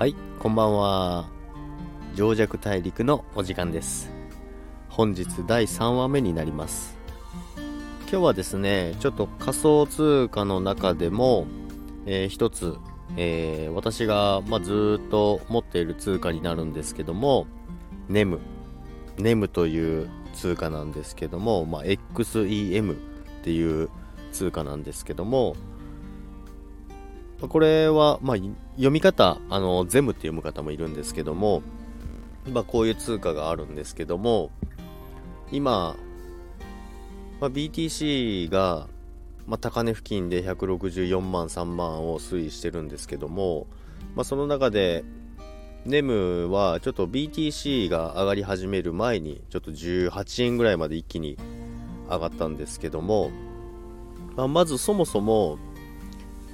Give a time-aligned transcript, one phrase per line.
[0.00, 1.28] はい、こんばんは。
[2.14, 4.10] 情弱大陸のお時間です。
[4.88, 6.96] 本日第3話目になります。
[8.10, 11.46] 今日はですね、ちょっと仮想通貨の中でも、
[12.06, 12.78] えー一つ、
[13.18, 17.46] えー私が、まあ、ずっと持っている通貨になるんですけども、
[18.08, 18.40] ネム。
[19.18, 22.96] ネムという通貨なんですけども、まあ、XEM っ
[23.44, 23.90] ていう
[24.32, 25.56] 通貨なんですけども、
[27.48, 31.62] これは、まあ、読み方、あの、ゼムって読む方もいるんですけども、
[32.52, 34.50] まあ、こういう通貨があるんですけども、
[35.50, 35.96] 今、
[37.40, 38.88] まあ、BTC が、
[39.46, 43.66] まあ、高値付近で164万、3万を推移してるんですけども、
[44.14, 45.04] まあ、その中で、
[45.86, 51.38] ネムはちょっと BTC が上がり始める前に、ちょっと18円ぐらいまで一気に
[52.08, 53.30] 上がったんですけども、
[54.36, 55.58] まあ、まずそもそも、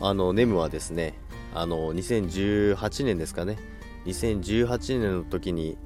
[0.00, 1.14] あの、ネムはですね、
[1.54, 3.58] あの、2018年ですかね、
[4.06, 5.76] 2018年の時に、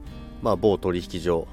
[0.42, 1.46] まあ、某取引所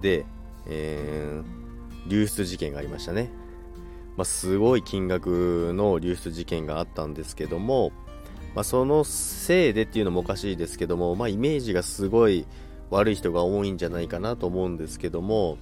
[0.00, 0.26] で、
[0.66, 1.62] えー
[2.06, 3.30] 流出事件がありましたね。
[4.16, 7.92] まあ、すごい金額の流出事件があったんですけども、
[8.54, 12.46] まあ、そのせいでっていうのもおかしいですけども、まあ、イメージがすごい
[12.90, 15.56] 悪い人が多いんじゃないかなと思うんですけども、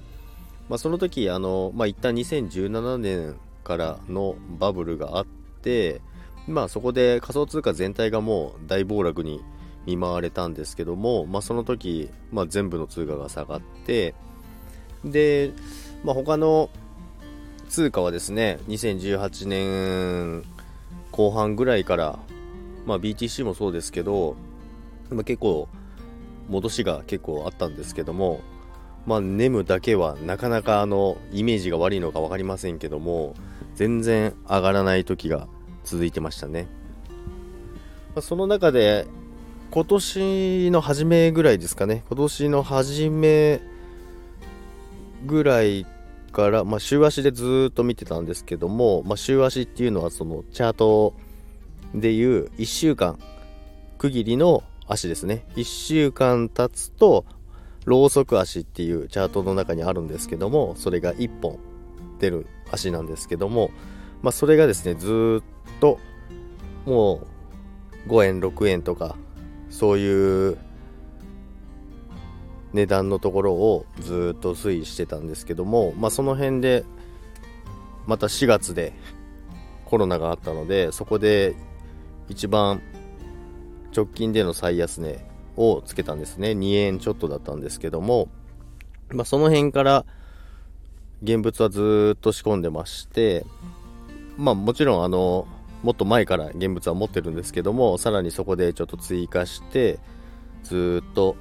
[0.68, 5.39] まあ、その時あの、まあ、一旦2017年からのバブルがあって、
[6.48, 9.42] まあ、そこで仮想通貨全体がもう大暴落に
[9.86, 14.14] 見舞われたんですけども、まあ、その時、まあ、全部の通貨が下がって
[15.04, 15.52] で、
[16.04, 16.70] まあ、他の
[17.68, 20.44] 通貨はですね2018年
[21.12, 22.18] 後半ぐらいから、
[22.84, 24.36] まあ、BTC もそうですけど、
[25.10, 25.68] まあ、結構
[26.48, 28.40] 戻しが結構あったんですけども、
[29.06, 33.34] まあ、ネムだけはなかなかあのイメージが悪いのか分かりませんけども
[33.80, 35.48] 全然上がらない時が
[35.84, 36.66] 続いてましたね、
[38.14, 39.06] ま、その中で
[39.70, 42.04] 今年の初めぐらいですかね。
[42.10, 43.62] 今年の初め
[45.24, 45.86] ぐらい
[46.30, 51.14] から、まあ、週足でずっと見てたんですけども、まあ、週足っていうのはそのチャート
[51.94, 53.18] でいう1週間
[53.96, 55.46] 区切りの足ですね。
[55.56, 57.24] 1週間経つと
[57.86, 61.58] ロウソク足っていうチャートの中にあるんですけどもそれが1本
[62.18, 63.70] 出る足なんですけども、
[64.22, 65.98] まあ、それがですねずっと
[66.86, 67.26] も
[68.06, 69.16] う5円6円とか
[69.68, 70.58] そういう
[72.72, 76.84] 値段のところをずっと推移してたんですけども、まあ、その辺で
[78.06, 78.92] また4月で
[79.84, 81.54] コロナがあったのでそこで
[82.28, 82.80] 一番
[83.94, 85.26] 直近での最安値
[85.56, 86.50] をつけたんですね。
[86.50, 88.28] 2円ちょっとだったんですけども、
[89.10, 90.06] まあ、その辺から
[91.22, 93.44] 現物はずっと仕込んでまして
[94.36, 95.46] まあもちろんあの
[95.82, 99.98] もっと前から現物は持ってるんですけどもさらにそこでちょっと追加して
[100.62, 101.36] ずっと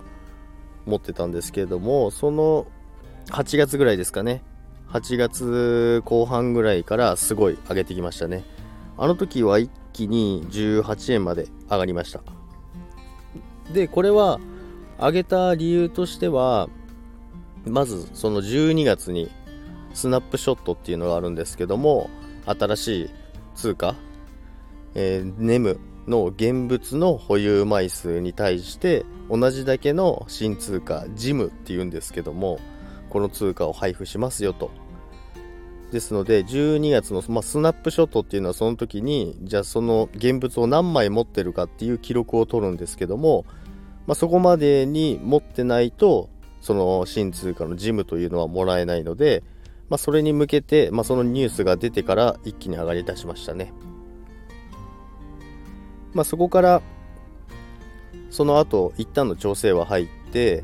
[0.86, 2.68] 持ってたんですけどもその
[3.28, 4.44] 8月ぐらいですかね。
[4.90, 8.44] 8月後半ぐらいからすごい上げてきましたね。
[8.98, 12.22] あの時は一気に18円まで上がりました。
[13.72, 14.40] でこれは
[14.98, 16.70] 上げた理由としては
[17.66, 19.30] まずその12月に
[20.00, 22.10] スナップショットっていうのがあるんですけども
[22.46, 23.10] 新しい
[23.56, 23.96] 通貨、
[24.96, 25.78] えー、ネム
[26.08, 32.62] の現物の保有枚数に対して同じだけの新通貨ジムっていうんですけども
[33.10, 34.72] この通貨を配布しますよと。
[35.92, 43.44] ですので12月の、まあ、スナップショットっていうのはその時にじゃあその現物を何枚持ってるかっていう記録を取るんですけども、
[44.06, 46.30] まあ、そこまでに持ってないと
[46.62, 49.44] その新通貨のジムというのはもらえないので、
[49.90, 53.74] まあ、それに向けて、まあ、そのニュースが出てから一気に上がり出しましたね。
[56.14, 56.82] まあ、そこから
[58.30, 60.64] その後一旦の調整は入って、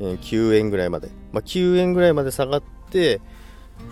[0.00, 3.20] えー9円ぐらいまで、まあ、9円ぐらいまで下がって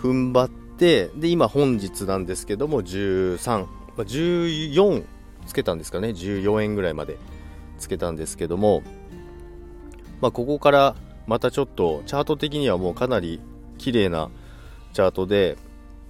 [0.01, 3.67] 踏ん張ってで今本日なんですけども13、ま
[3.97, 5.03] あ、14
[5.45, 6.09] つけたんですかね。
[6.09, 7.17] 14円ぐらいまで
[7.79, 8.83] つけたんですけども、
[10.21, 10.95] まあ、ここから
[11.25, 13.41] またちょっとチャート的にはもうかなり
[13.77, 14.29] 綺麗な
[14.93, 15.57] チャートで、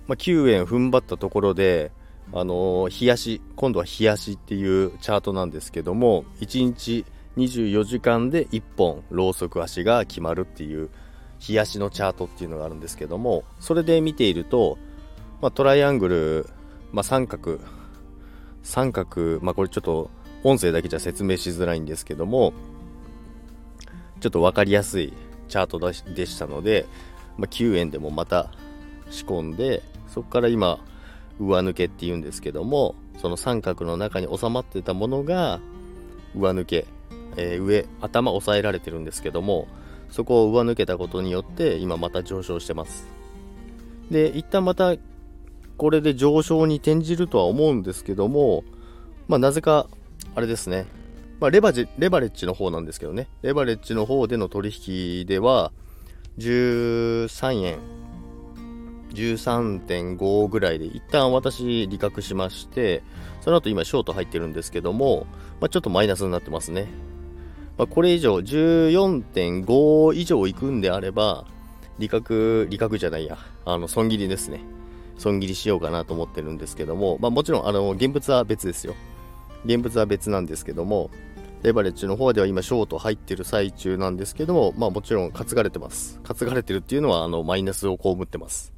[0.08, 1.92] まあ、9円踏ん張ったところで
[2.34, 7.06] あのー、冷やし今度は冷やしっていうチャートなんですけども1日
[7.38, 10.90] 24時間で1本ロウソク足が決まるっていう
[11.48, 14.78] 冷やしのチャートっていうのがあるんですけどもそれで見ていると、
[15.42, 16.50] まあ、トライアングル、
[16.92, 17.60] まあ、三角
[18.64, 20.10] 三角、まあ、これちょっと
[20.44, 22.54] 音声だけじゃ説明しづらいんですけども
[24.19, 25.14] ちょっと分かりやすい
[25.48, 25.80] チャート
[26.14, 26.86] でしたので、
[27.38, 28.51] まあ、9円でもまた
[29.10, 30.80] 仕込んでそこから今
[31.39, 35.60] 上抜けっていうんですけどもその三角の中に収まってたものが
[36.36, 36.86] 上抜け、
[37.36, 39.68] えー、上頭押さえられてるんですけども
[40.10, 43.07] そこを上抜けたことによって今また上昇してます。
[44.10, 44.95] で一旦また
[45.75, 48.63] これで上昇に転じるとは思うんですけども
[49.28, 49.88] まあなぜか
[50.33, 50.86] あれですね。
[51.40, 53.28] まあ、レバジレバレッジの方なんですけどね。
[53.42, 55.72] レバレッジの方での取引では
[56.38, 57.80] 13円。
[59.13, 63.01] 13.5ぐらいで一旦私利確しまして
[63.42, 65.25] その後今ショート入ってるんですけども、
[65.60, 66.88] まあ、ちょっとマイナスになってますね、
[67.78, 71.45] まあ、これ以上14.5以上いくんであれば
[72.00, 73.38] 利確利確じゃないや。
[73.66, 74.62] あの損切りですね。
[75.18, 78.95] 損切りしようかなと思ってるんですけども、まあ、もちろんあの現物は別ですよ。
[79.66, 81.10] 現物は別なんですけども
[81.63, 86.19] レバレッジの方では今ショート入ってる最中なんですけども、まあもちろん担がれてます。
[86.24, 88.74] 担がれてるっていうのはあのマイナスを被ってます。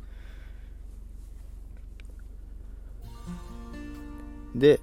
[4.56, 4.80] で、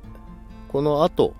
[0.69, 1.35] この後、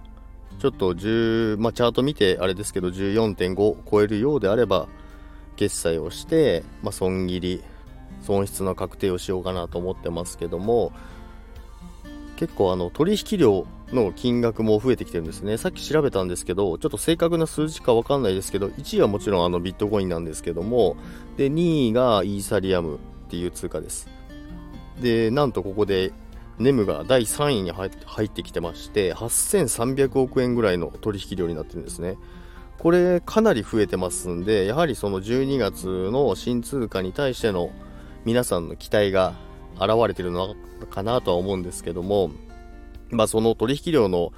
[0.59, 4.89] ちょっと10、まあチャート見てあれですけど14.5超えるようであれば、
[5.57, 7.63] 決済をして、まあ損切り、
[8.23, 10.93] 損失の確定をしようかなと思ってますけども、
[12.37, 15.57] 結構あの取引量の金額も増えてきてるんですね。
[15.57, 20.97] さっき調べたんですけど、ちょっと正確な数字かわかんないですけど、1位はもちろんあのビットコインなんですけども、
[21.37, 22.99] で、2位がイーサリアムっ
[23.29, 24.09] ていう通貨です。
[25.01, 26.13] で、なんとここで
[26.59, 27.89] ネムが第3位に入
[28.27, 32.17] ってきてまして、8300億円ぐらいの取引量になってるんですね。
[32.79, 37.71] これかなり増えてますんで、やはりその12月の新通貨に対しての
[38.25, 39.35] 皆さんの期待が
[39.77, 40.57] 現れてるの
[40.91, 42.31] かなとは思うんですけども、
[43.11, 44.33] まあ、その取引量の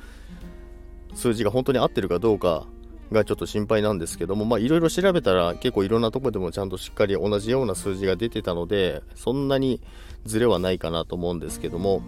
[1.14, 2.66] 数字が本当に合ってるかどうか
[3.10, 9.80] がちょっと心配なんですけども、まあ、いろいろ調べたら結構いろんなとこでもちゃんとしっかり同じような数字が出てたので、そんなに
[10.24, 12.02] ズレはないかなと思うんですけども、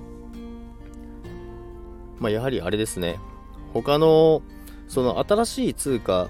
[2.18, 3.18] まあ、やはりあれですね、
[3.72, 4.42] 他の
[4.88, 6.28] その新しい通貨、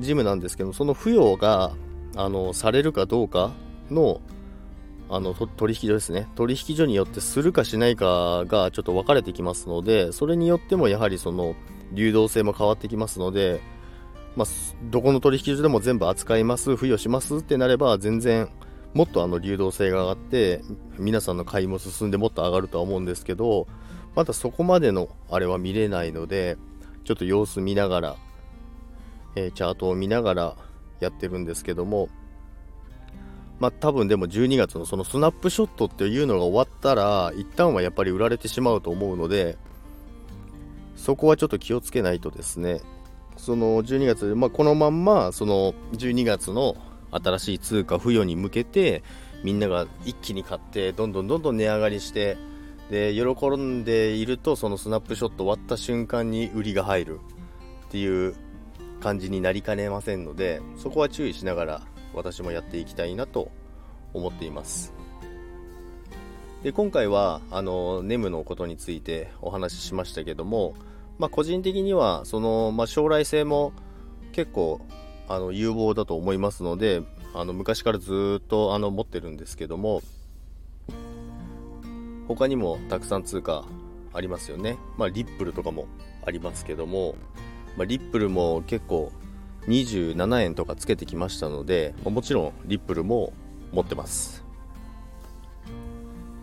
[0.00, 1.72] ジムなんですけど、その付与が
[2.14, 3.52] あのされるかどうか
[3.90, 4.20] の
[5.10, 6.28] あの取引所ですね。
[6.34, 11.54] 取引所によってするかしないかがちょっと分かれてきますのでそれによってもやはりその
[11.92, 13.60] 流動性も変わってきますので、
[14.36, 14.48] まあ、
[14.90, 18.48] どこの取引所でも全部扱います付与しますってなれば全然
[18.94, 20.62] もっとあの流動性が上がって
[20.98, 23.66] 皆さんの買いも進んでもっと上がるとは思うんですけど
[24.14, 26.56] まだそこまでのあれは見れないので
[27.04, 28.16] ちょっと様子見ながら、
[29.36, 30.56] えー、チャートを見ながら
[31.00, 32.08] やってるんですけども
[33.60, 39.58] まあ多分でも12月のそのスナップショットっていうのが終わったら一旦はやっぱり売られてしまうと思うので
[40.96, 42.80] そこはちょっと気をつけないとですね。
[43.36, 46.76] その12月、まあ、このまんまその12月の
[47.12, 49.04] 新しい通貨付与に向けて
[49.44, 52.36] みんなが一気に買ってどんどんどんどん値上がりして
[52.90, 57.20] で喜んでいるとそのスナップショット終わった瞬間に売りが入る
[57.86, 58.34] っていう
[59.00, 61.82] 感じになりかねませんのでそこは注意しながら
[62.18, 63.50] 私もやっていきたいなと
[64.12, 64.92] 思っています。
[66.62, 70.74] で今回はあのネムのことについてお話ししましたけども、
[71.18, 73.72] まあ、個人的にはその、まあ、将来性も
[74.32, 74.80] 結構
[75.28, 80.02] あの有望だと思いますのであの昔からずっとあの持ってるんですけども
[82.26, 83.64] 他にもたくさん通貨
[84.12, 85.86] ありますよね、まあ、リップルとかも
[86.26, 87.14] ありますけども、
[87.76, 89.12] まあ、リップルも結構
[89.68, 93.32] 27円とかつけてきましたので、ま、もちろんリップルも
[93.72, 94.44] 持ってます。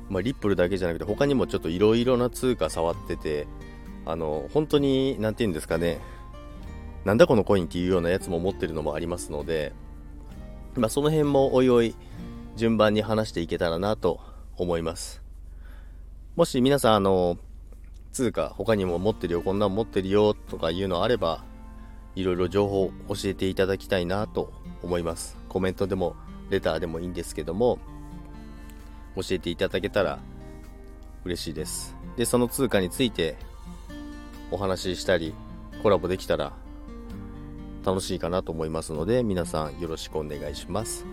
[0.10, 3.48] まあ、リップルだけじゃなくて他にもちょっといろいろな通貨触ってて、
[4.06, 6.00] あの、本当に、何て言うんですかね、
[7.04, 9.74] なんだこのコインっていうようなやつも持ってるのもありますので、
[10.76, 11.96] まあ、その辺もおいおい
[12.56, 14.20] 順番に話していけたらなと
[14.58, 15.24] 思います。
[16.36, 17.38] もし皆さん、あの、
[18.12, 21.44] 通貨他にも持ってるよ、こんなん持ってるよとかいうのあれば、
[22.16, 25.38] いろいろ情報を教えていただきたいなと思います。
[25.50, 26.16] コメントでも
[26.50, 27.80] レターでもいいんですけども、
[29.16, 30.20] 教えていただけたら
[31.24, 31.96] 嬉しいです。
[32.18, 33.36] で、その通貨について
[34.52, 35.34] お話ししたり、
[35.84, 36.54] コラボできたら
[37.86, 41.06] 楽しいかなと思いますので、皆さんよろしくお願いします。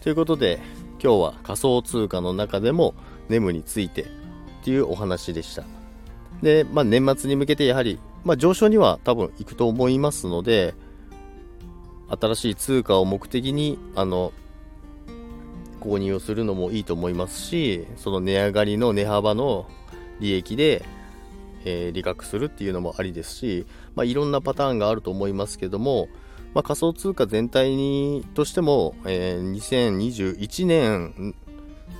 [0.00, 0.60] ということで、
[1.02, 2.94] 今日は仮想通貨の中でも
[3.28, 4.06] ネムについてっ
[4.64, 5.64] ていうお話でした。
[6.42, 10.74] で、まあ、年末に向けてやはりまあ、上昇には多分行くと思いますので、
[12.08, 14.32] 新しい通貨を目的に、あの、
[15.80, 19.66] 購入をするのもいいと思いますし、その値上がりの値幅の
[20.20, 20.84] 利益で、
[21.64, 26.08] えー、利確するっていうのもありですし、まあ、いろんなパターンがあると思いますけども、
[26.54, 31.34] まあ、仮想通貨全体にとしても、えー、2021年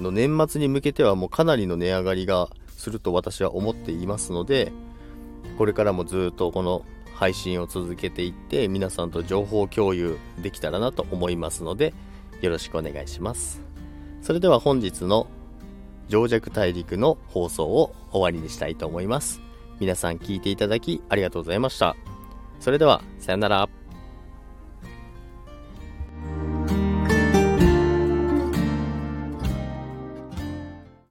[0.00, 4.72] の年末に向けてはもうかなりの値上がりがすると私は思っていますので
[5.56, 6.84] これからもずっとこの
[7.14, 11.94] 配信を続けていって皆さんと情報共有できたらなと思いますので
[12.40, 13.62] よろしくお願いします。
[14.20, 15.26] それでは本日の
[16.08, 19.40] 情弱大陸の放送を終わりにしたいと思います。
[19.80, 21.96] 皆さん聞いていただきありがとうございました。
[22.60, 23.83] それではさよなら。